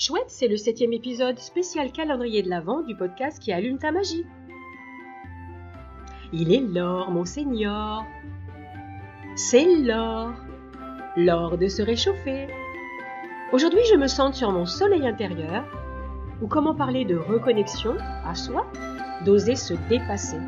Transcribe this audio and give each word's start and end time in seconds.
Chouette, 0.00 0.26
c'est 0.28 0.46
le 0.46 0.56
septième 0.56 0.92
épisode 0.92 1.40
spécial 1.40 1.90
calendrier 1.90 2.44
de 2.44 2.48
l'Avent 2.48 2.82
du 2.82 2.94
podcast 2.94 3.42
qui 3.42 3.50
allume 3.50 3.78
ta 3.78 3.90
magie. 3.90 4.24
Il 6.32 6.54
est 6.54 6.60
l'or, 6.60 7.10
mon 7.10 7.24
seigneur. 7.24 8.04
C'est 9.34 9.64
l'or. 9.64 10.34
L'or 11.16 11.58
de 11.58 11.66
se 11.66 11.82
réchauffer. 11.82 12.46
Aujourd'hui, 13.50 13.80
je 13.90 13.96
me 13.96 14.06
sens 14.06 14.36
sur 14.36 14.52
mon 14.52 14.66
soleil 14.66 15.04
intérieur, 15.04 15.64
ou 16.40 16.46
comment 16.46 16.76
parler 16.76 17.04
de 17.04 17.16
reconnexion 17.16 17.96
à 18.24 18.36
soi, 18.36 18.70
d'oser 19.24 19.56
se 19.56 19.74
dépasser. 19.88 20.38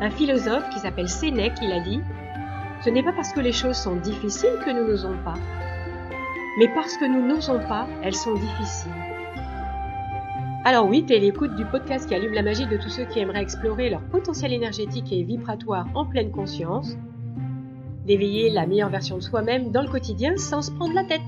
Un 0.00 0.08
philosophe 0.08 0.70
qui 0.70 0.78
s'appelle 0.78 1.10
Sénèque, 1.10 1.58
il 1.60 1.72
a 1.72 1.80
dit 1.80 2.00
Ce 2.82 2.88
n'est 2.88 3.02
pas 3.02 3.12
parce 3.12 3.34
que 3.34 3.40
les 3.40 3.52
choses 3.52 3.76
sont 3.76 3.96
difficiles 3.96 4.58
que 4.64 4.70
nous 4.70 4.88
n'osons 4.88 5.18
pas, 5.22 5.34
mais 6.60 6.68
parce 6.68 6.98
que 6.98 7.06
nous 7.06 7.26
n'osons 7.26 7.58
pas, 7.58 7.86
elles 8.02 8.14
sont 8.14 8.34
difficiles. 8.34 8.92
Alors 10.66 10.86
oui, 10.86 11.06
t'es 11.06 11.18
l'écoute 11.18 11.56
du 11.56 11.64
podcast 11.64 12.06
qui 12.06 12.14
allume 12.14 12.34
la 12.34 12.42
magie 12.42 12.66
de 12.66 12.76
tous 12.76 12.90
ceux 12.90 13.06
qui 13.06 13.18
aimeraient 13.18 13.40
explorer 13.40 13.88
leur 13.88 14.02
potentiel 14.02 14.52
énergétique 14.52 15.10
et 15.10 15.22
vibratoire 15.22 15.86
en 15.94 16.04
pleine 16.04 16.30
conscience, 16.30 16.98
d'éveiller 18.04 18.50
la 18.50 18.66
meilleure 18.66 18.90
version 18.90 19.16
de 19.16 19.22
soi-même 19.22 19.70
dans 19.70 19.80
le 19.80 19.88
quotidien 19.88 20.36
sans 20.36 20.60
se 20.60 20.70
prendre 20.70 20.92
la 20.92 21.04
tête. 21.04 21.22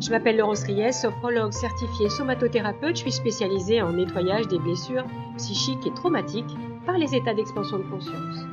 Je 0.00 0.10
m'appelle 0.10 0.36
Laurence 0.36 0.62
Ries, 0.62 0.92
sophrologue 0.92 1.50
certifiée 1.50 2.08
somatothérapeute. 2.08 2.94
Je 2.98 3.02
suis 3.02 3.12
spécialisée 3.12 3.82
en 3.82 3.94
nettoyage 3.94 4.46
des 4.46 4.60
blessures 4.60 5.06
psychiques 5.38 5.84
et 5.88 5.94
traumatiques 5.94 6.56
par 6.86 6.98
les 6.98 7.16
états 7.16 7.34
d'expansion 7.34 7.78
de 7.78 7.90
conscience. 7.90 8.46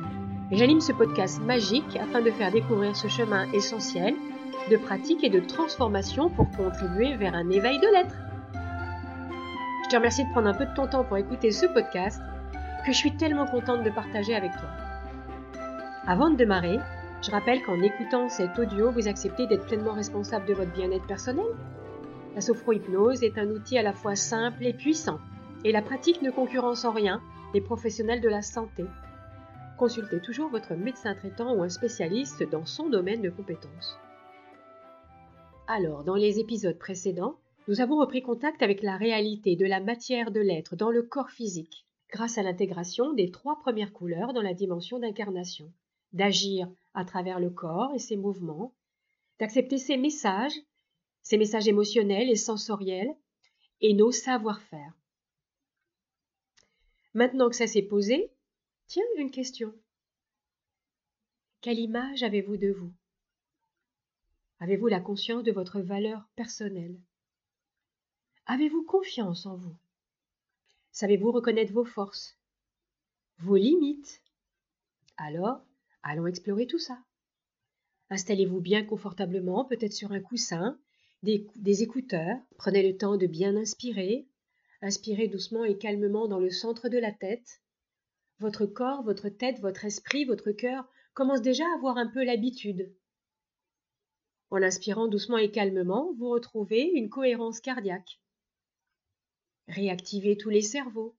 J'anime 0.50 0.80
ce 0.80 0.92
podcast 0.92 1.42
magique 1.42 1.96
afin 1.96 2.22
de 2.22 2.30
faire 2.30 2.50
découvrir 2.50 2.96
ce 2.96 3.06
chemin 3.06 3.52
essentiel 3.52 4.14
de 4.70 4.78
pratique 4.78 5.22
et 5.22 5.28
de 5.28 5.40
transformation 5.40 6.30
pour 6.30 6.50
contribuer 6.52 7.16
vers 7.16 7.34
un 7.34 7.50
éveil 7.50 7.78
de 7.78 7.86
l'être. 7.92 8.16
Je 9.84 9.90
te 9.90 9.96
remercie 9.96 10.24
de 10.24 10.30
prendre 10.30 10.48
un 10.48 10.54
peu 10.54 10.64
de 10.64 10.74
ton 10.74 10.86
temps 10.86 11.04
pour 11.04 11.18
écouter 11.18 11.50
ce 11.50 11.66
podcast 11.66 12.22
que 12.86 12.92
je 12.92 12.96
suis 12.96 13.14
tellement 13.14 13.44
contente 13.44 13.84
de 13.84 13.90
partager 13.90 14.34
avec 14.34 14.52
toi. 14.52 14.70
Avant 16.06 16.30
de 16.30 16.36
démarrer, 16.36 16.78
je 17.20 17.30
rappelle 17.30 17.62
qu'en 17.62 17.82
écoutant 17.82 18.30
cet 18.30 18.58
audio, 18.58 18.90
vous 18.90 19.06
acceptez 19.06 19.46
d'être 19.46 19.66
pleinement 19.66 19.92
responsable 19.92 20.46
de 20.46 20.54
votre 20.54 20.72
bien-être 20.72 21.06
personnel. 21.06 21.44
La 22.34 22.40
sophro-hypnose 22.40 23.22
est 23.22 23.36
un 23.36 23.50
outil 23.50 23.76
à 23.76 23.82
la 23.82 23.92
fois 23.92 24.16
simple 24.16 24.64
et 24.64 24.72
puissant, 24.72 25.18
et 25.64 25.72
la 25.72 25.82
pratique 25.82 26.22
ne 26.22 26.30
concurrence 26.30 26.86
en 26.86 26.92
rien 26.92 27.20
les 27.52 27.60
professionnels 27.60 28.22
de 28.22 28.30
la 28.30 28.40
santé. 28.40 28.86
Consultez 29.78 30.18
toujours 30.18 30.50
votre 30.50 30.74
médecin 30.74 31.14
traitant 31.14 31.54
ou 31.54 31.62
un 31.62 31.68
spécialiste 31.68 32.42
dans 32.42 32.66
son 32.66 32.88
domaine 32.88 33.22
de 33.22 33.30
compétences. 33.30 33.96
Alors, 35.68 36.02
dans 36.02 36.16
les 36.16 36.40
épisodes 36.40 36.76
précédents, 36.76 37.38
nous 37.68 37.80
avons 37.80 38.00
repris 38.00 38.20
contact 38.20 38.60
avec 38.62 38.82
la 38.82 38.96
réalité 38.96 39.54
de 39.54 39.66
la 39.66 39.78
matière 39.78 40.32
de 40.32 40.40
l'être 40.40 40.74
dans 40.74 40.90
le 40.90 41.02
corps 41.02 41.30
physique, 41.30 41.86
grâce 42.10 42.38
à 42.38 42.42
l'intégration 42.42 43.12
des 43.12 43.30
trois 43.30 43.60
premières 43.60 43.92
couleurs 43.92 44.32
dans 44.32 44.42
la 44.42 44.52
dimension 44.52 44.98
d'incarnation, 44.98 45.72
d'agir 46.12 46.68
à 46.94 47.04
travers 47.04 47.38
le 47.38 47.50
corps 47.50 47.94
et 47.94 48.00
ses 48.00 48.16
mouvements, 48.16 48.74
d'accepter 49.38 49.78
ses 49.78 49.96
messages, 49.96 50.58
ses 51.22 51.38
messages 51.38 51.68
émotionnels 51.68 52.30
et 52.30 52.36
sensoriels, 52.36 53.14
et 53.80 53.94
nos 53.94 54.10
savoir-faire. 54.10 54.92
Maintenant 57.14 57.48
que 57.48 57.54
ça 57.56 57.68
s'est 57.68 57.82
posé, 57.82 58.32
tiens, 58.88 59.04
une 59.16 59.30
question. 59.30 59.72
Quelle 61.60 61.78
image 61.78 62.22
avez-vous 62.22 62.56
de 62.56 62.70
vous? 62.70 62.92
Avez-vous 64.60 64.88
la 64.88 65.00
conscience 65.00 65.44
de 65.44 65.52
votre 65.52 65.80
valeur 65.80 66.28
personnelle? 66.34 66.98
Avez-vous 68.46 68.82
confiance 68.82 69.46
en 69.46 69.56
vous? 69.56 69.76
Savez-vous 70.90 71.30
reconnaître 71.30 71.72
vos 71.72 71.84
forces? 71.84 72.36
Vos 73.38 73.56
limites? 73.56 74.22
Alors, 75.16 75.60
allons 76.02 76.26
explorer 76.26 76.66
tout 76.66 76.78
ça. 76.78 76.98
Installez-vous 78.10 78.60
bien 78.60 78.84
confortablement, 78.84 79.64
peut-être 79.64 79.92
sur 79.92 80.12
un 80.12 80.20
coussin, 80.20 80.80
des, 81.22 81.82
écouteurs. 81.82 82.38
Prenez 82.56 82.90
le 82.90 82.96
temps 82.96 83.16
de 83.16 83.26
bien 83.26 83.56
inspirer, 83.56 84.26
Inspirez 84.80 85.26
doucement 85.26 85.64
et 85.64 85.76
calmement 85.76 86.28
dans 86.28 86.38
le 86.38 86.50
centre 86.50 86.88
de 86.88 86.98
la 86.98 87.10
tête. 87.10 87.60
Votre 88.40 88.66
corps, 88.66 89.02
votre 89.02 89.28
tête, 89.28 89.60
votre 89.60 89.84
esprit, 89.84 90.24
votre 90.24 90.52
cœur 90.52 90.88
commencent 91.14 91.42
déjà 91.42 91.64
à 91.64 91.76
avoir 91.76 91.96
un 91.96 92.06
peu 92.06 92.24
l'habitude. 92.24 92.94
En 94.50 94.62
inspirant 94.62 95.08
doucement 95.08 95.38
et 95.38 95.50
calmement, 95.50 96.12
vous 96.18 96.30
retrouvez 96.30 96.90
une 96.94 97.10
cohérence 97.10 97.60
cardiaque. 97.60 98.20
Réactivez 99.66 100.36
tous 100.36 100.50
les 100.50 100.62
cerveaux. 100.62 101.16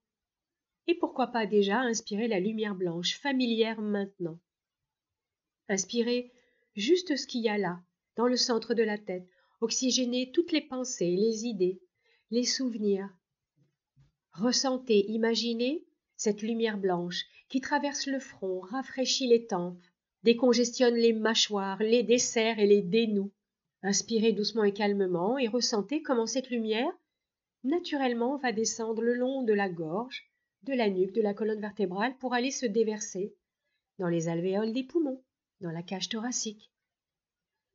Et 0.87 0.95
pourquoi 0.95 1.27
pas 1.27 1.45
déjà 1.45 1.79
inspirer 1.79 2.27
la 2.27 2.39
lumière 2.39 2.73
blanche, 2.73 3.19
familière 3.19 3.81
maintenant. 3.81 4.39
Inspirez 5.67 6.31
juste 6.75 7.15
ce 7.15 7.27
qu'il 7.27 7.41
y 7.41 7.49
a 7.49 7.57
là, 7.57 7.83
dans 8.15 8.27
le 8.27 8.37
centre 8.37 8.73
de 8.73 8.81
la 8.81 8.97
tête, 8.97 9.29
oxygénez 9.61 10.31
toutes 10.31 10.51
les 10.51 10.61
pensées, 10.61 11.15
les 11.15 11.45
idées, 11.45 11.81
les 12.31 12.45
souvenirs, 12.45 13.09
Ressentez, 14.33 15.05
imaginez 15.11 15.85
cette 16.19 16.41
lumière 16.41 16.77
blanche 16.77 17.23
qui 17.47 17.61
traverse 17.61 18.05
le 18.05 18.19
front, 18.19 18.59
rafraîchit 18.59 19.27
les 19.27 19.47
tempes, 19.47 19.81
décongestionne 20.23 20.95
les 20.95 21.13
mâchoires, 21.13 21.81
les 21.81 22.03
desserre 22.03 22.59
et 22.59 22.67
les 22.67 22.81
dénoue. 22.81 23.31
Inspirez 23.83 24.33
doucement 24.33 24.65
et 24.65 24.73
calmement 24.73 25.37
et 25.37 25.47
ressentez 25.47 26.01
comment 26.01 26.27
cette 26.27 26.49
lumière, 26.49 26.91
naturellement, 27.63 28.35
va 28.35 28.51
descendre 28.51 29.01
le 29.01 29.13
long 29.13 29.43
de 29.43 29.53
la 29.53 29.69
gorge, 29.69 30.29
de 30.63 30.73
la 30.73 30.89
nuque, 30.89 31.13
de 31.13 31.21
la 31.21 31.33
colonne 31.33 31.61
vertébrale 31.61 32.17
pour 32.17 32.33
aller 32.33 32.51
se 32.51 32.65
déverser 32.65 33.33
dans 33.97 34.09
les 34.09 34.27
alvéoles 34.27 34.73
des 34.73 34.83
poumons, 34.83 35.23
dans 35.61 35.71
la 35.71 35.83
cage 35.83 36.09
thoracique, 36.09 36.69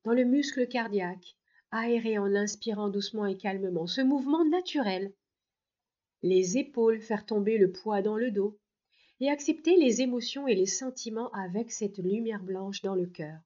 dans 0.04 0.12
le 0.12 0.24
muscle 0.24 0.68
cardiaque, 0.68 1.38
aérer 1.70 2.18
en 2.18 2.34
inspirant 2.34 2.90
doucement 2.90 3.24
et 3.24 3.38
calmement 3.38 3.86
ce 3.86 4.02
mouvement 4.02 4.44
naturel 4.44 5.14
les 6.24 6.56
épaules, 6.56 7.02
faire 7.02 7.26
tomber 7.26 7.58
le 7.58 7.70
poids 7.70 8.00
dans 8.00 8.16
le 8.16 8.30
dos, 8.30 8.58
et 9.20 9.28
accepter 9.28 9.76
les 9.76 10.00
émotions 10.00 10.48
et 10.48 10.54
les 10.54 10.64
sentiments 10.64 11.30
avec 11.32 11.70
cette 11.70 11.98
lumière 11.98 12.42
blanche 12.42 12.80
dans 12.80 12.94
le 12.94 13.04
cœur. 13.04 13.38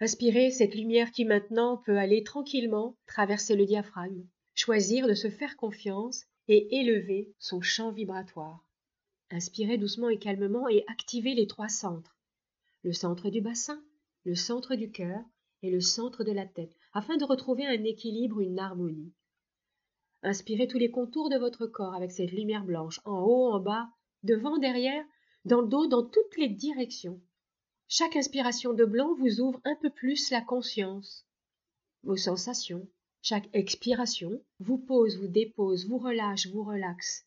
Inspirer 0.00 0.50
cette 0.50 0.74
lumière 0.74 1.10
qui 1.10 1.26
maintenant 1.26 1.76
peut 1.76 1.98
aller 1.98 2.24
tranquillement 2.24 2.96
traverser 3.06 3.54
le 3.54 3.66
diaphragme, 3.66 4.26
choisir 4.54 5.06
de 5.06 5.12
se 5.12 5.28
faire 5.28 5.58
confiance 5.58 6.24
et 6.48 6.80
élever 6.80 7.34
son 7.38 7.60
champ 7.60 7.92
vibratoire. 7.92 8.66
Inspirez 9.30 9.76
doucement 9.76 10.08
et 10.08 10.18
calmement 10.18 10.66
et 10.70 10.84
activez 10.88 11.34
les 11.34 11.46
trois 11.46 11.68
centres. 11.68 12.16
Le 12.82 12.94
centre 12.94 13.28
du 13.28 13.42
bassin, 13.42 13.84
le 14.24 14.34
centre 14.34 14.74
du 14.74 14.90
cœur 14.90 15.20
et 15.60 15.70
le 15.70 15.82
centre 15.82 16.24
de 16.24 16.32
la 16.32 16.46
tête, 16.46 16.74
afin 16.94 17.18
de 17.18 17.24
retrouver 17.24 17.66
un 17.66 17.84
équilibre, 17.84 18.40
une 18.40 18.58
harmonie. 18.58 19.12
Inspirez 20.26 20.66
tous 20.66 20.78
les 20.78 20.90
contours 20.90 21.28
de 21.28 21.36
votre 21.36 21.66
corps 21.66 21.94
avec 21.94 22.10
cette 22.10 22.32
lumière 22.32 22.64
blanche, 22.64 22.98
en 23.04 23.20
haut, 23.20 23.52
en 23.52 23.60
bas, 23.60 23.90
devant, 24.22 24.56
derrière, 24.56 25.04
dans 25.44 25.60
le 25.60 25.68
dos, 25.68 25.86
dans 25.86 26.02
toutes 26.02 26.38
les 26.38 26.48
directions. 26.48 27.20
Chaque 27.88 28.16
inspiration 28.16 28.72
de 28.72 28.86
blanc 28.86 29.14
vous 29.16 29.42
ouvre 29.42 29.60
un 29.64 29.76
peu 29.82 29.90
plus 29.90 30.30
la 30.30 30.40
conscience, 30.40 31.26
vos 32.04 32.16
sensations. 32.16 32.88
Chaque 33.20 33.50
expiration 33.52 34.42
vous 34.60 34.78
pose, 34.78 35.18
vous 35.18 35.28
dépose, 35.28 35.86
vous 35.86 35.98
relâche, 35.98 36.46
vous 36.46 36.64
relaxe. 36.64 37.26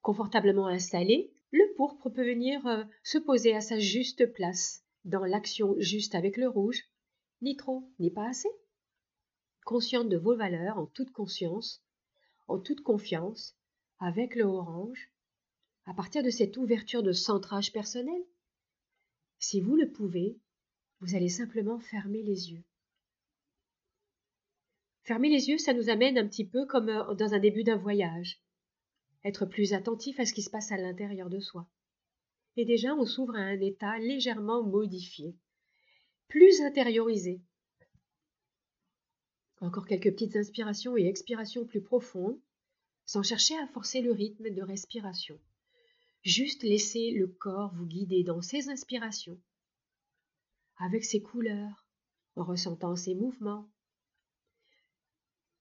Confortablement 0.00 0.68
installé, 0.68 1.34
le 1.50 1.74
pourpre 1.76 2.08
peut 2.08 2.24
venir 2.24 2.66
euh, 2.66 2.82
se 3.02 3.18
poser 3.18 3.54
à 3.54 3.60
sa 3.60 3.78
juste 3.78 4.32
place, 4.32 4.82
dans 5.04 5.26
l'action 5.26 5.74
juste 5.78 6.14
avec 6.14 6.38
le 6.38 6.48
rouge, 6.48 6.82
ni 7.42 7.56
trop, 7.56 7.90
ni 7.98 8.10
pas 8.10 8.26
assez. 8.26 8.48
Consciente 9.66 10.08
de 10.08 10.16
vos 10.16 10.34
valeurs, 10.34 10.78
en 10.78 10.86
toute 10.86 11.12
conscience, 11.12 11.82
en 12.50 12.58
toute 12.58 12.82
confiance, 12.82 13.56
avec 14.00 14.34
le 14.34 14.44
orange, 14.44 15.12
à 15.86 15.94
partir 15.94 16.22
de 16.22 16.30
cette 16.30 16.56
ouverture 16.56 17.02
de 17.02 17.12
centrage 17.12 17.72
personnel 17.72 18.22
Si 19.38 19.60
vous 19.60 19.76
le 19.76 19.90
pouvez, 19.90 20.38
vous 21.00 21.14
allez 21.14 21.28
simplement 21.28 21.78
fermer 21.78 22.22
les 22.22 22.50
yeux. 22.50 22.64
Fermer 25.04 25.30
les 25.30 25.48
yeux, 25.48 25.58
ça 25.58 25.72
nous 25.72 25.88
amène 25.88 26.18
un 26.18 26.26
petit 26.26 26.46
peu 26.46 26.66
comme 26.66 26.88
euh, 26.88 27.14
dans 27.14 27.34
un 27.34 27.38
début 27.38 27.64
d'un 27.64 27.76
voyage. 27.76 28.42
Être 29.24 29.46
plus 29.46 29.72
attentif 29.72 30.18
à 30.18 30.26
ce 30.26 30.34
qui 30.34 30.42
se 30.42 30.50
passe 30.50 30.72
à 30.72 30.76
l'intérieur 30.76 31.30
de 31.30 31.40
soi. 31.40 31.68
Et 32.56 32.64
déjà, 32.64 32.94
on 32.94 33.06
s'ouvre 33.06 33.36
à 33.36 33.40
un 33.40 33.60
état 33.60 33.98
légèrement 33.98 34.62
modifié, 34.62 35.36
plus 36.28 36.60
intériorisé, 36.60 37.40
encore 39.60 39.86
quelques 39.86 40.12
petites 40.12 40.36
inspirations 40.36 40.96
et 40.96 41.06
expirations 41.06 41.64
plus 41.64 41.82
profondes, 41.82 42.38
sans 43.04 43.22
chercher 43.22 43.56
à 43.58 43.66
forcer 43.68 44.00
le 44.00 44.12
rythme 44.12 44.50
de 44.50 44.62
respiration. 44.62 45.38
Juste 46.22 46.62
laisser 46.62 47.12
le 47.12 47.26
corps 47.26 47.72
vous 47.74 47.86
guider 47.86 48.24
dans 48.24 48.42
ses 48.42 48.68
inspirations, 48.68 49.40
avec 50.76 51.04
ses 51.04 51.22
couleurs, 51.22 51.86
en 52.36 52.44
ressentant 52.44 52.96
ses 52.96 53.14
mouvements. 53.14 53.68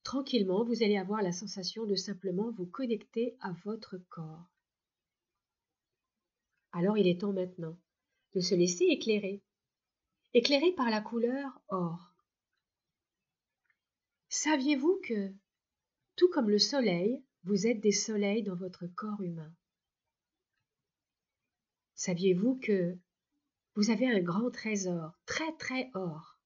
tranquillement, 0.04 0.64
vous 0.64 0.82
allez 0.82 0.98
avoir 0.98 1.22
la 1.22 1.32
sensation 1.32 1.86
de 1.86 1.96
simplement 1.96 2.52
vous 2.52 2.66
connecter 2.66 3.38
à 3.42 3.52
votre 3.64 3.98
corps. 4.10 4.50
Alors 6.72 6.98
il 6.98 7.08
est 7.08 7.22
temps 7.22 7.34
maintenant 7.34 7.78
de 8.34 8.40
se 8.40 8.56
laisser 8.56 8.86
éclairer, 8.86 9.44
éclairer 10.34 10.72
par 10.72 10.90
la 10.90 11.02
couleur 11.02 11.62
or. 11.70 12.09
Saviez-vous 14.32 15.02
que, 15.04 15.34
tout 16.16 16.30
comme 16.30 16.52
le 16.52 16.60
soleil, 16.60 17.24
vous 17.46 17.66
êtes 17.66 17.80
des 17.80 17.92
soleils 17.92 18.44
dans 18.44 18.56
votre 18.56 18.86
corps 18.86 19.22
humain? 19.24 19.52
Saviez-vous 21.96 22.60
que 22.60 22.96
vous 23.74 23.90
avez 23.90 24.08
un 24.08 24.20
grand 24.20 24.52
trésor, 24.52 25.14
très 25.26 25.52
très 25.58 25.90
or? 25.96 26.40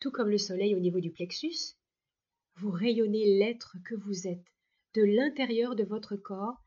Tout 0.00 0.10
comme 0.10 0.28
le 0.28 0.38
soleil 0.38 0.74
au 0.74 0.80
niveau 0.80 0.98
du 0.98 1.12
plexus, 1.12 1.76
vous 2.56 2.70
rayonnez 2.70 3.38
l'être 3.38 3.76
que 3.84 3.94
vous 3.94 4.26
êtes, 4.26 4.52
de 4.94 5.02
l'intérieur 5.02 5.76
de 5.76 5.84
votre 5.84 6.16
corps 6.16 6.60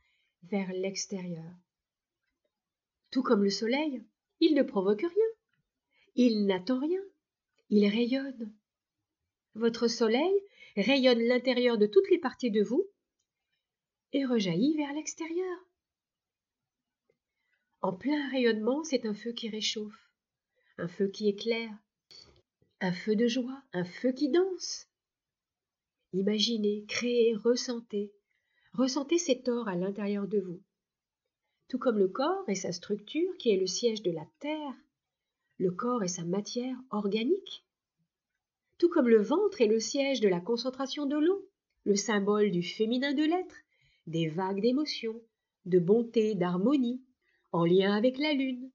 vers 0.44 0.72
l'extérieur. 0.72 1.54
Tout 3.12 3.24
comme 3.24 3.44
le 3.44 3.50
soleil, 3.50 4.06
il 4.40 4.56
ne 4.56 4.64
provoque 4.64 5.02
rien, 5.02 5.30
il 6.16 6.46
n'attend 6.46 6.80
rien, 6.80 7.02
il 7.70 7.86
rayonne. 7.86 8.56
Votre 9.60 9.90
soleil 9.90 10.34
rayonne 10.78 11.20
l'intérieur 11.20 11.78
de 11.78 11.86
toutes 11.86 12.10
les 12.10 12.18
parties 12.18 12.50
de 12.50 12.64
vous 12.64 12.88
et 14.14 14.24
rejaillit 14.24 14.78
vers 14.78 14.94
l'extérieur. 14.94 15.60
En 17.82 17.92
plein 17.92 18.30
rayonnement, 18.30 18.86
c'est 18.86 19.06
un 19.06 19.14
feu 19.14 19.34
qui 19.34 19.50
réchauffe, 19.50 20.10
un 20.78 20.88
feu 20.88 21.10
qui 21.10 21.28
éclaire, 21.28 21.78
un 22.80 22.94
feu 22.94 23.18
de 23.18 23.28
joie, 23.28 23.62
un 23.74 23.84
feu 23.84 24.14
qui 24.14 24.30
danse. 24.30 24.88
Imaginez, 26.14 26.86
créez, 26.88 27.36
ressentez. 27.36 28.14
Ressentez 28.72 29.18
cet 29.18 29.50
or 29.50 29.68
à 29.68 29.76
l'intérieur 29.76 30.26
de 30.30 30.40
vous. 30.40 30.62
Tout 31.68 31.80
comme 31.80 32.00
le 32.00 32.08
corps 32.08 32.48
et 32.48 32.56
sa 32.56 32.72
structure 32.72 33.36
qui 33.38 33.50
est 33.50 33.60
le 33.60 33.68
siège 33.68 34.04
de 34.04 34.12
la 34.12 34.26
terre, 34.40 34.74
le 35.58 35.72
corps 35.72 36.02
et 36.02 36.08
sa 36.08 36.24
matière 36.24 36.78
organique. 36.92 37.66
Tout 38.80 38.90
comme 38.90 39.10
le 39.10 39.22
ventre 39.22 39.60
est 39.62 39.68
le 39.68 39.82
siège 39.82 40.22
de 40.22 40.30
la 40.30 40.40
concentration 40.40 41.06
de 41.06 41.18
l'eau, 41.18 41.50
le 41.84 41.98
symbole 41.98 42.50
du 42.50 42.64
féminin 42.64 43.14
de 43.14 43.24
l'être, 43.24 43.58
des 44.08 44.30
vagues 44.30 44.62
d'émotions, 44.62 45.22
de 45.66 45.80
bonté, 45.80 46.34
d'harmonie, 46.34 47.04
en 47.52 47.66
lien 47.66 47.94
avec 47.94 48.18
la 48.18 48.32
lune, 48.32 48.72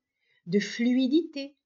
de 0.46 0.60
fluidité, 0.60 1.56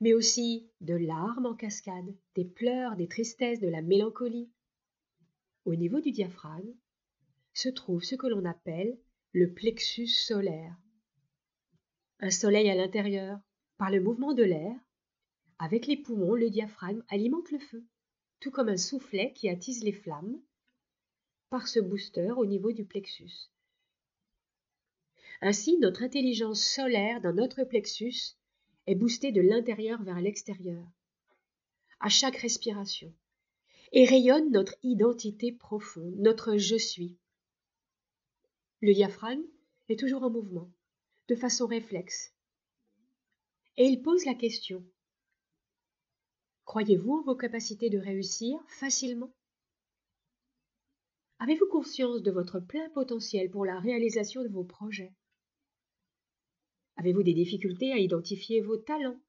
mais 0.00 0.12
aussi 0.12 0.70
de 0.82 0.94
larmes 0.94 1.46
en 1.46 1.54
cascade, 1.54 2.14
des 2.34 2.44
pleurs, 2.44 2.96
des 2.96 3.08
tristesses, 3.08 3.60
de 3.60 3.68
la 3.68 3.80
mélancolie, 3.80 4.50
au 5.64 5.74
niveau 5.74 6.00
du 6.00 6.12
diaphragme, 6.12 6.74
se 7.54 7.70
trouve 7.70 8.04
ce 8.04 8.14
que 8.14 8.26
l'on 8.26 8.44
appelle 8.44 8.98
le 9.32 9.54
plexus 9.54 10.06
solaire. 10.06 10.76
Un 12.20 12.30
soleil 12.30 12.68
à 12.68 12.74
l'intérieur, 12.74 13.40
par 13.78 13.90
le 13.90 14.02
mouvement 14.02 14.34
de 14.34 14.42
l'air, 14.42 14.76
avec 15.58 15.86
les 15.86 15.96
poumons, 15.96 16.34
le 16.34 16.50
diaphragme 16.50 17.02
alimente 17.08 17.50
le 17.50 17.58
feu, 17.58 17.84
tout 18.40 18.50
comme 18.50 18.68
un 18.68 18.76
soufflet 18.76 19.32
qui 19.34 19.48
attise 19.48 19.82
les 19.82 19.92
flammes, 19.92 20.40
par 21.48 21.68
ce 21.68 21.80
booster 21.80 22.32
au 22.36 22.44
niveau 22.44 22.72
du 22.72 22.84
plexus. 22.84 23.50
Ainsi, 25.40 25.78
notre 25.78 26.02
intelligence 26.02 26.62
solaire 26.62 27.20
dans 27.20 27.32
notre 27.32 27.64
plexus 27.64 28.36
est 28.86 28.94
boostée 28.94 29.32
de 29.32 29.40
l'intérieur 29.40 30.02
vers 30.02 30.20
l'extérieur, 30.20 30.84
à 32.00 32.08
chaque 32.08 32.36
respiration 32.36 33.12
et 33.92 34.04
rayonne 34.04 34.50
notre 34.50 34.74
identité 34.82 35.52
profonde, 35.52 36.16
notre 36.16 36.56
je 36.56 36.76
suis. 36.76 37.16
Le 38.80 38.92
diaphragme 38.92 39.44
est 39.88 39.98
toujours 39.98 40.22
en 40.22 40.30
mouvement, 40.30 40.70
de 41.28 41.34
façon 41.34 41.66
réflexe. 41.66 42.34
Et 43.76 43.86
il 43.86 44.02
pose 44.02 44.24
la 44.24 44.34
question 44.34 44.84
Croyez-vous 46.66 47.12
en 47.12 47.22
vos 47.22 47.36
capacités 47.36 47.90
de 47.90 47.98
réussir 47.98 48.58
facilement? 48.66 49.32
Avez-vous 51.38 51.68
conscience 51.68 52.22
de 52.22 52.32
votre 52.32 52.58
plein 52.58 52.90
potentiel 52.90 53.50
pour 53.50 53.64
la 53.64 53.78
réalisation 53.78 54.42
de 54.42 54.48
vos 54.48 54.64
projets? 54.64 55.14
Avez-vous 56.96 57.22
des 57.22 57.34
difficultés 57.34 57.92
à 57.92 57.98
identifier 57.98 58.60
vos 58.60 58.76
talents? 58.76 59.20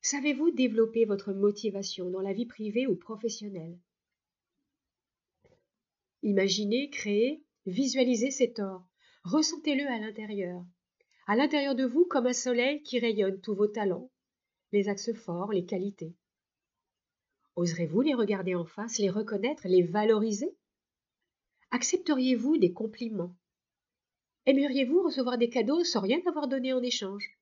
Savez-vous 0.00 0.50
développer 0.50 1.04
votre 1.04 1.32
motivation 1.32 2.10
dans 2.10 2.22
la 2.22 2.32
vie 2.32 2.46
privée 2.46 2.88
ou 2.88 2.96
professionnelle? 2.96 3.78
Imaginez, 6.22 6.90
créez, 6.90 7.44
visualisez 7.66 8.32
cet 8.32 8.58
or, 8.58 8.84
ressentez-le 9.22 9.86
à 9.86 10.00
l'intérieur, 10.00 10.64
à 11.28 11.36
l'intérieur 11.36 11.76
de 11.76 11.84
vous 11.84 12.04
comme 12.04 12.26
un 12.26 12.32
soleil 12.32 12.82
qui 12.82 12.98
rayonne 12.98 13.40
tous 13.40 13.54
vos 13.54 13.68
talents, 13.68 14.10
les 14.72 14.88
axes 14.88 15.12
forts, 15.12 15.52
les 15.52 15.64
qualités. 15.64 16.14
Oserez-vous 17.56 18.02
les 18.02 18.14
regarder 18.14 18.54
en 18.54 18.64
face, 18.64 18.98
les 18.98 19.10
reconnaître, 19.10 19.66
les 19.66 19.82
valoriser? 19.82 20.54
Accepteriez-vous 21.70 22.58
des 22.58 22.72
compliments? 22.72 23.34
Aimeriez-vous 24.44 25.02
recevoir 25.02 25.38
des 25.38 25.48
cadeaux 25.48 25.82
sans 25.82 26.00
rien 26.00 26.20
avoir 26.26 26.48
donné 26.48 26.72
en 26.72 26.82
échange? 26.82 27.38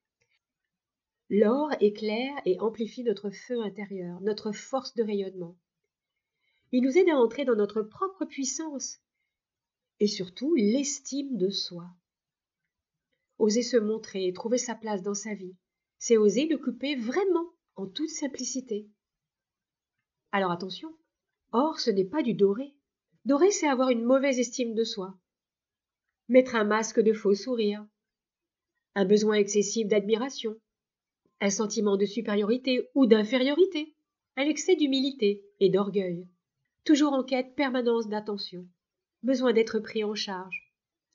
L'or 1.30 1.70
éclaire 1.80 2.34
et 2.44 2.60
amplifie 2.60 3.02
notre 3.02 3.30
feu 3.30 3.60
intérieur, 3.62 4.20
notre 4.20 4.52
force 4.52 4.94
de 4.94 5.02
rayonnement. 5.02 5.56
Il 6.70 6.82
nous 6.82 6.96
aide 6.96 7.08
à 7.08 7.16
entrer 7.16 7.44
dans 7.44 7.56
notre 7.56 7.82
propre 7.82 8.24
puissance 8.24 9.00
et 10.00 10.06
surtout 10.06 10.54
l'estime 10.54 11.36
de 11.36 11.50
soi. 11.50 11.88
Oser 13.38 13.62
se 13.62 13.76
montrer 13.76 14.26
et 14.26 14.32
trouver 14.32 14.58
sa 14.58 14.74
place 14.74 15.02
dans 15.02 15.14
sa 15.14 15.34
vie, 15.34 15.56
c'est 15.98 16.16
oser 16.16 16.46
l'occuper 16.46 16.96
vraiment 16.96 17.52
en 17.76 17.86
toute 17.86 18.10
simplicité. 18.10 18.88
Alors 20.32 20.50
attention, 20.50 20.94
or 21.52 21.78
ce 21.78 21.90
n'est 21.90 22.04
pas 22.04 22.22
du 22.22 22.34
doré. 22.34 22.74
Doré, 23.24 23.50
c'est 23.50 23.68
avoir 23.68 23.90
une 23.90 24.04
mauvaise 24.04 24.38
estime 24.38 24.74
de 24.74 24.84
soi, 24.84 25.18
mettre 26.28 26.56
un 26.56 26.64
masque 26.64 27.00
de 27.00 27.12
faux 27.12 27.34
sourire, 27.34 27.86
un 28.94 29.04
besoin 29.04 29.36
excessif 29.36 29.86
d'admiration, 29.86 30.60
un 31.40 31.50
sentiment 31.50 31.96
de 31.96 32.04
supériorité 32.04 32.90
ou 32.94 33.06
d'infériorité, 33.06 33.94
un 34.36 34.44
excès 34.44 34.76
d'humilité 34.76 35.44
et 35.60 35.70
d'orgueil, 35.70 36.28
toujours 36.84 37.12
en 37.12 37.24
quête 37.24 37.54
permanente 37.54 38.08
d'attention, 38.08 38.68
besoin 39.22 39.52
d'être 39.52 39.78
pris 39.78 40.04
en 40.04 40.14
charge, 40.14 40.72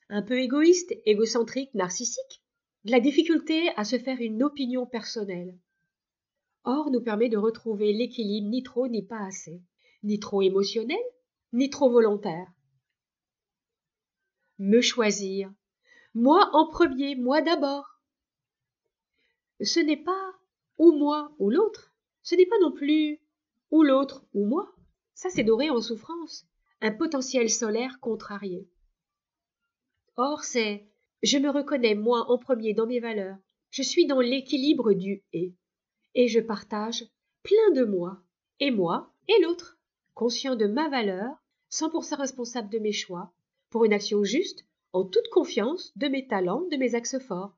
un 0.09 0.21
peu 0.21 0.39
égoïste, 0.39 0.95
égocentrique, 1.05 1.74
narcissique, 1.74 2.43
de 2.86 2.91
la 2.91 3.00
difficulté 3.00 3.69
à 3.75 3.83
se 3.83 4.00
faire 4.00 4.17
une 4.19 4.43
opinion 4.43 4.86
personnelle. 4.86 5.57
Or 6.63 6.91
nous 6.91 7.01
permet 7.01 7.29
de 7.29 7.38
retrouver 7.38 7.93
l'équilibre 7.93 8.50
ni 8.50 8.63
trop 8.63 8.88
ni 8.88 9.01
pas 9.03 9.25
assez, 9.25 9.62
ni 10.03 10.19
trop 10.19 10.41
émotionnel, 10.41 10.98
ni 11.53 11.69
trop 11.69 11.89
volontaire. 11.89 12.48
Me 14.57 14.81
choisir, 14.81 15.51
moi 16.13 16.50
en 16.53 16.67
premier, 16.69 17.15
moi 17.15 17.41
d'abord, 17.41 18.01
ce 19.62 19.79
n'est 19.79 20.03
pas 20.03 20.33
ou 20.77 20.91
moi 20.91 21.33
ou 21.39 21.50
l'autre, 21.50 21.93
ce 22.24 22.36
n'est 22.36 22.45
pas 22.45 22.59
non 22.62 22.71
plus 22.71 23.19
ou 23.71 23.83
l'autre 23.83 24.25
ou 24.33 24.45
moi. 24.45 24.74
Ça, 25.13 25.29
c'est 25.29 25.43
doré 25.43 25.69
en 25.69 25.81
souffrance, 25.81 26.45
un 26.81 26.91
potentiel 26.91 27.50
solaire 27.50 28.00
contrarié. 28.00 28.69
Or, 30.15 30.43
c'est 30.43 30.88
je 31.23 31.38
me 31.38 31.49
reconnais 31.49 31.95
moi 31.95 32.29
en 32.29 32.38
premier 32.38 32.73
dans 32.73 32.88
mes 32.88 32.99
valeurs, 32.99 33.38
je 33.71 33.83
suis 33.83 34.07
dans 34.07 34.19
l'équilibre 34.19 34.93
du 34.93 35.23
et, 35.33 35.53
et 36.15 36.27
je 36.27 36.39
partage 36.39 37.05
plein 37.43 37.71
de 37.75 37.83
moi, 37.83 38.21
et 38.59 38.71
moi 38.71 39.13
et 39.27 39.41
l'autre, 39.41 39.77
conscient 40.13 40.55
de 40.55 40.65
ma 40.65 40.89
valeur, 40.89 41.35
100% 41.71 42.17
responsable 42.17 42.69
de 42.69 42.79
mes 42.79 42.91
choix, 42.91 43.33
pour 43.69 43.85
une 43.85 43.93
action 43.93 44.23
juste, 44.23 44.65
en 44.91 45.03
toute 45.03 45.27
confiance 45.29 45.95
de 45.97 46.07
mes 46.07 46.27
talents, 46.27 46.65
de 46.71 46.77
mes 46.77 46.95
axes 46.95 47.19
forts, 47.19 47.55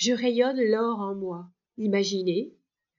je 0.00 0.14
rayonne 0.14 0.62
l'or 0.62 1.00
en 1.00 1.14
moi. 1.14 1.50
Imaginez, 1.76 2.54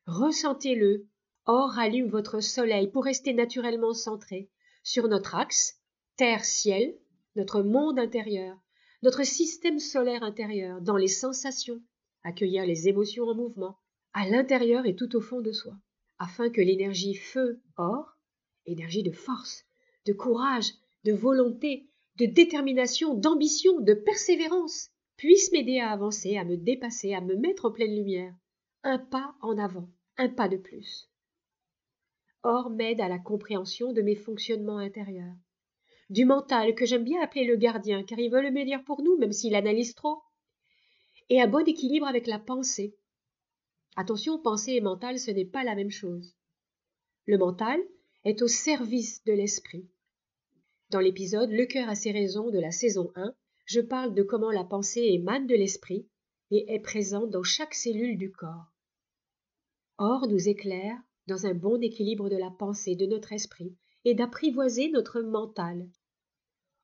ressentez-le. 0.06 1.08
Or 1.48 1.80
allume 1.80 2.10
votre 2.10 2.42
soleil 2.42 2.92
pour 2.92 3.06
rester 3.06 3.34
naturellement 3.34 3.96
centré 3.96 4.52
sur 4.84 5.08
notre 5.08 5.34
axe, 5.34 5.82
terre-ciel, 6.16 6.96
notre 7.36 7.62
monde 7.62 8.00
intérieur, 8.00 8.58
notre 9.04 9.26
système 9.26 9.80
solaire 9.80 10.24
intérieur, 10.24 10.82
dans 10.82 10.98
les 10.98 11.08
sensations, 11.08 11.82
accueillir 12.24 12.66
les 12.66 12.88
émotions 12.88 13.26
en 13.26 13.36
mouvement, 13.36 13.78
à 14.14 14.28
l'intérieur 14.28 14.86
et 14.86 14.96
tout 14.96 15.16
au 15.16 15.22
fond 15.22 15.42
de 15.42 15.52
soi, 15.52 15.74
afin 16.20 16.50
que 16.50 16.62
l'énergie 16.62 17.16
feu, 17.16 17.62
or, 17.78 18.18
énergie 18.66 19.04
de 19.04 19.12
force, 19.12 19.66
de 20.06 20.14
courage, 20.14 20.74
de 21.04 21.14
volonté, 21.14 21.90
de 22.18 22.26
détermination, 22.26 23.16
d'ambition, 23.16 23.80
de 23.80 23.94
persévérance, 23.94 24.90
puisse 25.18 25.52
m'aider 25.52 25.80
à 25.80 25.92
avancer, 25.92 26.38
à 26.38 26.44
me 26.44 26.58
dépasser, 26.58 27.14
à 27.14 27.22
me 27.22 27.36
mettre 27.36 27.66
en 27.66 27.72
pleine 27.72 27.96
lumière. 27.96 28.36
Un 28.84 28.98
pas 28.98 29.36
en 29.42 29.58
avant, 29.58 29.90
un 30.18 30.30
pas 30.30 30.50
de 30.50 30.58
plus. 30.58 31.10
Or 32.44 32.70
m'aide 32.70 33.02
à 33.02 33.08
la 33.08 33.20
compréhension 33.20 33.94
de 33.94 34.02
mes 34.02 34.16
fonctionnements 34.16 34.80
intérieurs. 34.80 35.36
Du 36.12 36.26
mental, 36.26 36.76
que 36.76 36.86
j'aime 36.86 37.06
bien 37.06 37.22
appeler 37.22 37.46
le 37.46 37.56
gardien, 37.56 38.04
car 38.04 38.20
il 38.20 38.30
veut 38.30 38.42
le 38.42 38.52
meilleur 38.52 38.84
pour 38.84 39.02
nous, 39.02 39.18
même 39.18 39.32
s'il 39.32 39.56
analyse 39.56 39.96
trop. 39.96 40.18
Et 41.30 41.42
un 41.42 41.48
bon 41.48 41.66
équilibre 41.66 42.06
avec 42.06 42.28
la 42.28 42.38
pensée. 42.38 42.98
Attention, 43.96 44.38
pensée 44.38 44.74
et 44.74 44.82
mental, 44.82 45.20
ce 45.20 45.32
n'est 45.32 45.46
pas 45.46 45.64
la 45.64 45.74
même 45.74 45.90
chose. 45.90 46.36
Le 47.28 47.38
mental 47.38 47.80
est 48.26 48.42
au 48.42 48.50
service 48.50 49.24
de 49.24 49.32
l'esprit. 49.32 49.88
Dans 50.90 51.00
l'épisode 51.00 51.50
Le 51.50 51.66
cœur 51.66 51.88
a 51.88 51.96
ses 51.96 52.12
raisons 52.12 52.50
de 52.50 52.60
la 52.60 52.72
saison 52.72 53.14
1, 53.16 53.34
je 53.64 53.80
parle 53.80 54.14
de 54.14 54.22
comment 54.22 54.52
la 54.52 54.66
pensée 54.66 55.14
émane 55.14 55.48
de 55.48 55.56
l'esprit 55.56 56.10
et 56.50 56.74
est 56.74 56.82
présente 56.82 57.30
dans 57.30 57.44
chaque 57.44 57.74
cellule 57.74 58.18
du 58.18 58.34
corps. 58.34 58.74
Or 59.98 60.28
nous 60.28 60.50
éclaire 60.50 60.98
dans 61.28 61.46
un 61.46 61.54
bon 61.54 61.82
équilibre 61.82 62.28
de 62.28 62.36
la 62.36 62.52
pensée 62.52 62.98
de 62.98 63.06
notre 63.06 63.32
esprit 63.32 63.78
et 64.04 64.14
d'apprivoiser 64.14 64.92
notre 64.92 65.22
mental. 65.22 65.88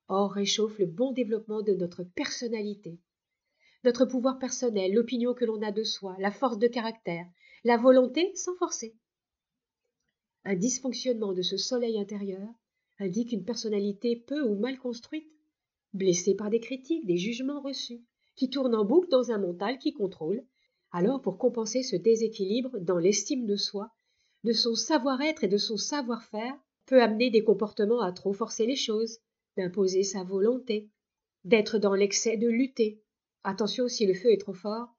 Or 0.10 0.32
réchauffe 0.32 0.80
le 0.80 0.86
bon 0.86 1.12
développement 1.12 1.62
de 1.62 1.74
notre 1.74 2.04
personnalité, 2.04 3.00
notre 3.84 4.06
pouvoir 4.06 4.40
personnel, 4.40 4.94
l'opinion 4.94 5.34
que 5.34 5.46
l'on 5.46 5.62
a 5.62 5.72
de 5.72 5.84
soi, 5.84 6.16
la 6.20 6.32
force 6.32 6.58
de 6.58 6.68
caractère, 6.68 7.26
la 7.64 7.78
volonté 7.78 8.32
sans 8.36 8.56
forcer. 8.56 8.96
Un 10.44 10.56
dysfonctionnement 10.56 11.34
de 11.34 11.42
ce 11.42 11.58
soleil 11.58 12.00
intérieur 12.00 12.48
indique 13.00 13.32
une 13.32 13.44
personnalité 13.44 14.16
peu 14.16 14.42
ou 14.42 14.56
mal 14.56 14.80
construite, 14.80 15.30
blessée 15.94 16.36
par 16.36 16.50
des 16.50 16.60
critiques, 16.60 17.06
des 17.06 17.18
jugements 17.18 17.62
reçus, 17.62 18.02
qui 18.36 18.50
tourne 18.50 18.76
en 18.76 18.86
boucle 18.86 19.10
dans 19.10 19.32
un 19.32 19.40
mental 19.40 19.78
qui 19.80 19.94
contrôle. 19.94 20.44
Alors, 20.92 21.22
pour 21.22 21.38
compenser 21.38 21.84
ce 21.84 21.96
déséquilibre 21.96 22.80
dans 22.80 22.98
l'estime 22.98 23.46
de 23.46 23.56
soi, 23.56 23.92
de 24.44 24.54
son 24.54 24.76
savoir-être 24.76 25.44
et 25.44 25.50
de 25.50 25.58
son 25.58 25.78
savoir-faire, 25.78 26.56
peut 26.86 27.02
amener 27.02 27.30
des 27.30 27.44
comportements 27.44 28.02
à 28.02 28.12
trop 28.12 28.34
forcer 28.34 28.66
les 28.66 28.76
choses, 28.76 29.20
d'imposer 29.58 30.04
sa 30.04 30.24
volonté, 30.24 30.90
d'être 31.44 31.80
dans 31.80 31.96
l'excès 31.96 32.38
de 32.38 32.48
lutter. 32.48 33.04
Attention, 33.44 33.88
si 33.88 34.06
le 34.06 34.14
feu 34.14 34.32
est 34.32 34.42
trop 34.42 34.54
fort, 34.54 34.96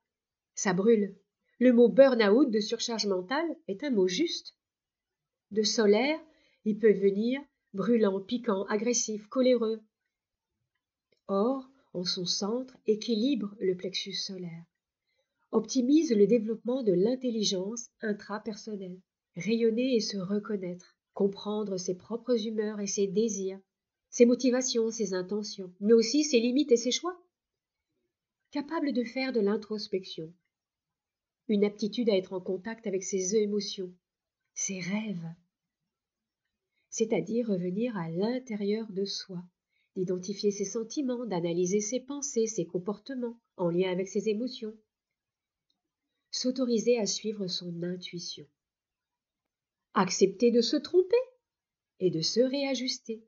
ça 0.55 0.75
brûle. 0.75 1.17
Le 1.59 1.73
mot 1.73 1.89
burn-out 1.89 2.51
de 2.51 2.61
surcharge 2.61 3.07
mentale 3.07 3.57
est 3.69 3.85
un 3.85 3.91
mot 3.91 4.07
juste 4.07 4.55
de 5.51 5.63
solaire, 5.63 6.21
il 6.65 6.79
peut 6.79 6.93
venir 6.93 7.41
brûlant, 7.73 8.21
piquant, 8.21 8.65
agressif, 8.65 9.27
coléreux. 9.29 9.81
Or, 11.27 11.69
en 11.95 12.05
son 12.05 12.27
centre, 12.27 12.77
équilibre 12.87 13.55
le 13.61 13.77
plexus 13.77 14.13
solaire, 14.13 14.65
optimise 15.53 16.13
le 16.13 16.27
développement 16.27 16.83
de 16.83 16.93
l'intelligence 16.93 17.89
intrapersonnelle, 18.03 19.01
rayonner 19.37 19.95
et 19.95 20.01
se 20.01 20.19
reconnaître, 20.19 20.99
comprendre 21.15 21.77
ses 21.79 21.97
propres 21.97 22.47
humeurs 22.47 22.81
et 22.81 22.87
ses 22.87 23.07
désirs, 23.07 23.61
ses 24.11 24.27
motivations, 24.27 24.91
ses 24.91 25.15
intentions, 25.15 25.73
mais 25.81 25.93
aussi 25.93 26.25
ses 26.25 26.41
limites 26.41 26.73
et 26.73 26.77
ses 26.77 26.91
choix. 26.91 27.21
Capable 28.51 28.93
de 28.93 29.05
faire 29.05 29.33
de 29.33 29.41
l'introspection, 29.41 30.33
une 31.49 31.65
aptitude 31.65 32.09
à 32.11 32.17
être 32.17 32.33
en 32.33 32.41
contact 32.41 32.87
avec 32.87 33.05
ses 33.05 33.37
émotions, 33.37 33.93
ses 34.55 34.81
rêves, 34.81 35.35
c'est-à-dire 36.91 37.49
revenir 37.49 37.97
à 37.97 38.11
l'intérieur 38.11 38.91
de 38.91 39.05
soi, 39.05 39.43
d'identifier 39.97 40.51
ses 40.51 40.65
sentiments, 40.65 41.27
d'analyser 41.27 41.81
ses 41.81 42.01
pensées, 42.01 42.47
ses 42.47 42.67
comportements 42.67 43.39
en 43.57 43.71
lien 43.71 43.91
avec 43.91 44.09
ses 44.09 44.29
émotions, 44.29 44.77
s'autoriser 46.31 46.99
à 46.99 47.07
suivre 47.07 47.47
son 47.47 47.83
intuition, 47.83 48.47
accepter 49.95 50.51
de 50.51 50.61
se 50.61 50.77
tromper 50.77 51.17
et 52.01 52.11
de 52.11 52.21
se 52.21 52.41
réajuster. 52.41 53.25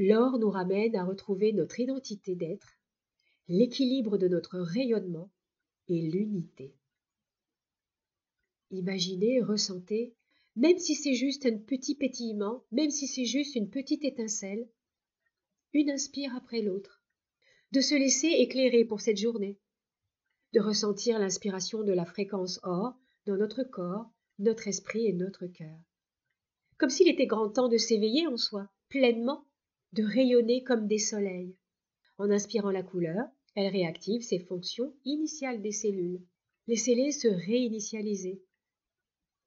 L'or 0.00 0.38
nous 0.38 0.48
ramène 0.48 0.94
à 0.94 1.04
retrouver 1.04 1.52
notre 1.52 1.80
identité 1.80 2.36
d'être, 2.36 2.78
l'équilibre 3.48 4.16
de 4.16 4.28
notre 4.28 4.60
rayonnement 4.60 5.28
et 5.88 6.00
l'unité. 6.00 6.72
Imaginez, 8.70 9.42
ressentez, 9.42 10.14
même 10.54 10.78
si 10.78 10.94
c'est 10.94 11.14
juste 11.14 11.46
un 11.46 11.58
petit 11.58 11.96
pétillement, 11.96 12.62
même 12.70 12.90
si 12.90 13.08
c'est 13.08 13.24
juste 13.24 13.56
une 13.56 13.70
petite 13.70 14.04
étincelle, 14.04 14.68
une 15.72 15.90
inspire 15.90 16.32
après 16.36 16.62
l'autre, 16.62 17.02
de 17.72 17.80
se 17.80 17.96
laisser 17.96 18.28
éclairer 18.28 18.84
pour 18.84 19.00
cette 19.00 19.18
journée, 19.18 19.58
de 20.52 20.60
ressentir 20.60 21.18
l'inspiration 21.18 21.82
de 21.82 21.92
la 21.92 22.04
fréquence 22.04 22.60
or 22.62 22.94
dans 23.26 23.36
notre 23.36 23.64
corps, 23.64 24.08
notre 24.38 24.68
esprit 24.68 25.06
et 25.06 25.12
notre 25.12 25.48
cœur. 25.48 25.80
Comme 26.76 26.88
s'il 26.88 27.08
était 27.08 27.26
grand 27.26 27.50
temps 27.50 27.68
de 27.68 27.78
s'éveiller 27.78 28.28
en 28.28 28.36
soi, 28.36 28.70
pleinement, 28.90 29.47
de 29.92 30.04
rayonner 30.04 30.62
comme 30.64 30.86
des 30.86 30.98
soleils. 30.98 31.56
En 32.18 32.30
inspirant 32.30 32.70
la 32.70 32.82
couleur, 32.82 33.26
elle 33.54 33.72
réactive 33.72 34.22
ses 34.22 34.38
fonctions 34.38 34.94
initiales 35.04 35.62
des 35.62 35.72
cellules. 35.72 36.22
Laissez-les 36.66 37.12
se 37.12 37.28
réinitialiser, 37.28 38.42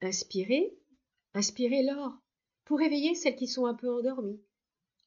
Inspirez, 0.03 0.75
inspirez 1.36 1.83
l'or 1.83 2.17
pour 2.65 2.79
réveiller 2.79 3.13
celles 3.13 3.36
qui 3.36 3.48
sont 3.48 3.67
un 3.67 3.75
peu 3.75 3.88
endormies. 3.88 4.41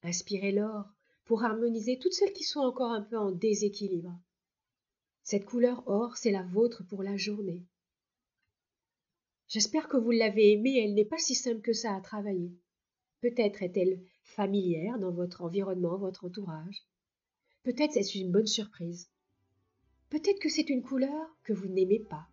Inspirez 0.05 0.53
l'or 0.53 0.87
pour 1.25 1.43
harmoniser 1.43 1.99
toutes 1.99 2.13
celles 2.13 2.33
qui 2.33 2.45
sont 2.45 2.61
encore 2.61 2.93
un 2.93 3.03
peu 3.03 3.19
en 3.19 3.33
déséquilibre. 3.33 4.17
Cette 5.25 5.47
couleur 5.47 5.83
or, 5.89 6.17
c'est 6.17 6.31
la 6.31 6.45
vôtre 6.45 6.87
pour 6.87 7.03
la 7.03 7.17
journée. 7.17 7.67
J'espère 9.49 9.89
que 9.89 9.97
vous 9.97 10.13
l'avez 10.13 10.53
aimée, 10.53 10.79
elle 10.79 10.95
n'est 10.95 11.05
pas 11.05 11.19
si 11.19 11.35
simple 11.35 11.61
que 11.61 11.73
ça 11.73 11.97
à 11.97 12.01
travailler. 12.01 12.53
Peut-être 13.21 13.65
est-elle 13.65 14.01
familière 14.25 14.99
dans 14.99 15.13
votre 15.13 15.43
environnement, 15.43 15.97
votre 15.97 16.25
entourage. 16.25 16.83
Peut-être 17.63 17.97
est-ce 17.97 18.19
une 18.19 18.33
bonne 18.33 18.47
surprise. 18.47 19.09
Peut-être 20.11 20.41
que 20.41 20.51
c'est 20.51 20.69
une 20.69 20.83
couleur 20.83 21.37
que 21.45 21.53
vous 21.53 21.69
n'aimez 21.69 22.01
pas 22.01 22.27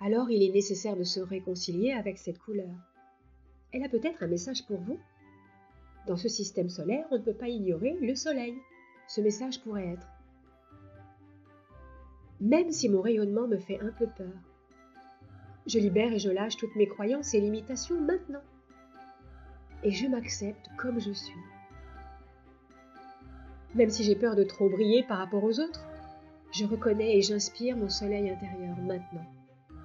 alors 0.00 0.30
il 0.30 0.42
est 0.42 0.52
nécessaire 0.52 0.96
de 0.96 1.04
se 1.04 1.20
réconcilier 1.20 1.92
avec 1.92 2.18
cette 2.18 2.38
couleur. 2.38 2.74
Elle 3.72 3.84
a 3.84 3.88
peut-être 3.88 4.22
un 4.22 4.28
message 4.28 4.66
pour 4.66 4.78
vous. 4.80 4.98
Dans 6.06 6.16
ce 6.16 6.28
système 6.28 6.68
solaire, 6.68 7.06
on 7.10 7.18
ne 7.18 7.22
peut 7.22 7.34
pas 7.34 7.48
ignorer 7.48 7.96
le 8.00 8.14
soleil. 8.14 8.54
Ce 9.08 9.20
message 9.20 9.60
pourrait 9.62 9.94
être 9.94 10.06
Même 12.40 12.70
si 12.70 12.88
mon 12.88 13.00
rayonnement 13.00 13.48
me 13.48 13.58
fait 13.58 13.80
un 13.80 13.90
peu 13.90 14.06
peur, 14.06 14.32
je 15.66 15.78
libère 15.78 16.12
et 16.12 16.18
je 16.18 16.30
lâche 16.30 16.56
toutes 16.56 16.76
mes 16.76 16.86
croyances 16.86 17.34
et 17.34 17.40
limitations 17.40 18.00
maintenant. 18.00 18.42
Et 19.82 19.90
je 19.90 20.06
m'accepte 20.06 20.68
comme 20.76 21.00
je 21.00 21.12
suis. 21.12 21.40
Même 23.74 23.90
si 23.90 24.04
j'ai 24.04 24.16
peur 24.16 24.36
de 24.36 24.42
trop 24.42 24.68
briller 24.68 25.02
par 25.02 25.18
rapport 25.18 25.44
aux 25.44 25.60
autres, 25.60 25.86
je 26.52 26.64
reconnais 26.64 27.16
et 27.16 27.22
j'inspire 27.22 27.76
mon 27.76 27.88
soleil 27.88 28.30
intérieur 28.30 28.76
maintenant 28.78 29.26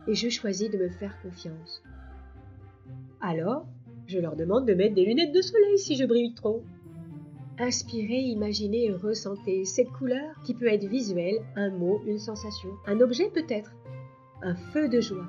et 0.07 0.15
je 0.15 0.29
choisis 0.29 0.69
de 0.69 0.77
me 0.77 0.89
faire 0.89 1.19
confiance. 1.21 1.83
Alors, 3.19 3.65
je 4.07 4.19
leur 4.19 4.35
demande 4.35 4.65
de 4.65 4.73
mettre 4.73 4.95
des 4.95 5.05
lunettes 5.05 5.33
de 5.33 5.41
soleil 5.41 5.77
si 5.77 5.95
je 5.95 6.05
brille 6.05 6.33
trop. 6.33 6.63
Inspirez, 7.59 8.21
imaginez 8.21 8.85
et 8.85 8.91
ressentez 8.91 9.65
cette 9.65 9.91
couleur 9.91 10.35
qui 10.43 10.53
peut 10.53 10.67
être 10.67 10.85
visuelle, 10.85 11.41
un 11.55 11.69
mot, 11.69 12.01
une 12.07 12.17
sensation, 12.17 12.69
un 12.87 12.99
objet 13.01 13.29
peut-être, 13.29 13.71
un 14.41 14.55
feu 14.55 14.89
de 14.89 14.99
joie. 14.99 15.27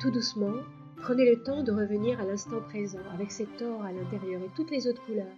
Tout 0.00 0.10
doucement, 0.10 0.52
prenez 1.02 1.28
le 1.28 1.42
temps 1.42 1.62
de 1.62 1.72
revenir 1.72 2.20
à 2.20 2.24
l'instant 2.24 2.60
présent 2.68 3.02
avec 3.12 3.30
cet 3.30 3.60
or 3.60 3.82
à 3.82 3.92
l'intérieur 3.92 4.40
et 4.40 4.50
toutes 4.56 4.70
les 4.70 4.86
autres 4.86 5.04
couleurs, 5.04 5.36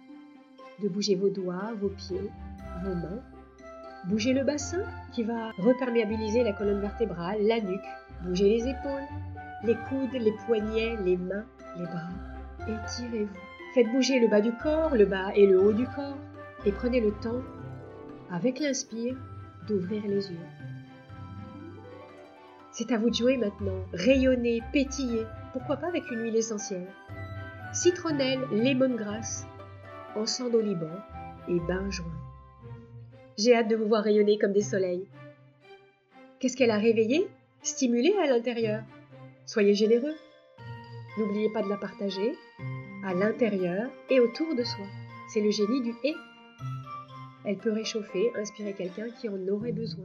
de 0.81 0.87
bouger 0.87 1.15
vos 1.15 1.29
doigts, 1.29 1.73
vos 1.81 1.89
pieds, 1.89 2.29
vos 2.83 2.95
mains, 2.95 3.21
Bougez 4.07 4.33
le 4.33 4.43
bassin 4.43 4.83
qui 5.13 5.23
va 5.23 5.49
reperméabiliser 5.57 6.43
la 6.43 6.53
colonne 6.53 6.79
vertébrale, 6.79 7.41
la 7.41 7.59
nuque. 7.59 7.81
Bougez 8.23 8.49
les 8.49 8.69
épaules, 8.69 9.07
les 9.63 9.73
coudes, 9.73 10.13
les 10.13 10.33
poignets, 10.45 10.95
les 11.03 11.17
mains, 11.17 11.45
les 11.75 11.85
bras. 11.85 12.09
Étirez-vous. 12.67 13.33
Faites 13.73 13.91
bouger 13.91 14.19
le 14.19 14.27
bas 14.27 14.41
du 14.41 14.51
corps, 14.51 14.95
le 14.95 15.05
bas 15.05 15.31
et 15.33 15.47
le 15.47 15.59
haut 15.59 15.73
du 15.73 15.85
corps. 15.87 16.17
Et 16.67 16.71
prenez 16.71 17.01
le 17.01 17.13
temps, 17.13 17.41
avec 18.29 18.59
l'inspire, 18.59 19.17
d'ouvrir 19.67 20.03
les 20.03 20.31
yeux. 20.31 20.37
C'est 22.71 22.91
à 22.91 22.99
vous 22.99 23.09
de 23.09 23.15
jouer 23.15 23.37
maintenant. 23.37 23.85
Rayonnez, 23.91 24.61
pétillez. 24.71 25.25
Pourquoi 25.55 25.77
pas 25.77 25.87
avec 25.87 26.11
une 26.11 26.21
huile 26.21 26.35
essentielle 26.35 26.85
Citronnelle, 27.71 28.41
lemongrass, 28.51 29.47
encens 30.13 30.51
d'oliban 30.51 30.91
et 31.47 31.61
bain 31.61 31.89
joint. 31.89 32.11
J'ai 33.37 33.55
hâte 33.55 33.69
de 33.69 33.77
vous 33.77 33.87
voir 33.87 34.03
rayonner 34.03 34.37
comme 34.37 34.51
des 34.51 34.61
soleils. 34.61 35.07
Qu'est-ce 36.39 36.57
qu'elle 36.57 36.71
a 36.71 36.77
réveillé, 36.77 37.29
stimulé 37.61 38.13
à 38.21 38.27
l'intérieur 38.27 38.83
Soyez 39.45 39.73
généreux. 39.73 40.15
N'oubliez 41.17 41.49
pas 41.53 41.63
de 41.63 41.69
la 41.69 41.77
partager 41.77 42.35
à 43.05 43.13
l'intérieur 43.13 43.89
et 44.09 44.19
autour 44.19 44.55
de 44.55 44.63
soi. 44.65 44.85
C'est 45.29 45.39
le 45.39 45.51
génie 45.51 45.81
du 45.81 45.93
et. 46.03 46.15
Elle 47.45 47.59
peut 47.59 47.71
réchauffer, 47.71 48.29
inspirer 48.35 48.73
quelqu'un 48.73 49.09
qui 49.09 49.29
en 49.29 49.47
aurait 49.47 49.71
besoin. 49.71 50.03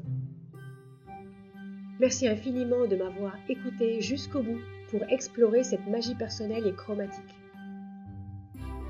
Merci 2.01 2.27
infiniment 2.27 2.87
de 2.87 2.97
m'avoir 2.97 3.37
écouté 3.47 4.01
jusqu'au 4.01 4.43
bout 4.43 4.59
pour 4.91 5.03
explorer 5.11 5.63
cette 5.63 5.87
magie 5.87 6.15
personnelle 6.15 6.67
et 6.67 6.73
chromatique. 6.73 7.37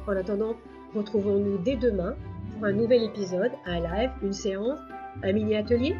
En 0.07 0.13
attendant, 0.13 0.55
retrouvons-nous 0.95 1.59
dès 1.59 1.75
demain 1.75 2.15
pour 2.53 2.67
un 2.67 2.73
nouvel 2.73 3.03
épisode, 3.03 3.51
un 3.67 3.81
live, 3.81 4.13
une 4.23 4.33
séance, 4.33 4.79
un 5.25 5.33
mini-atelier 5.33 5.97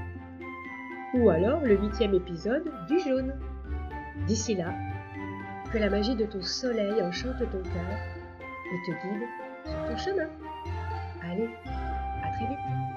ou 1.15 1.31
alors 1.31 1.61
le 1.63 1.77
huitième 1.77 2.15
épisode 2.15 2.71
du 2.89 3.01
jaune. 3.01 3.35
D'ici 4.29 4.55
là, 4.55 4.73
que 5.73 5.79
la 5.79 5.91
magie 5.91 6.15
de 6.15 6.27
ton 6.27 6.43
soleil 6.43 7.03
enchante 7.03 7.39
ton 7.39 7.63
cœur 7.63 7.99
et 8.73 8.87
te 8.87 8.93
guide 8.93 9.27
sur 9.65 9.85
ton 9.85 9.97
chemin. 9.97 10.29
Allez, 11.29 11.51
à 12.23 12.31
très 12.37 12.47
vite 12.47 12.90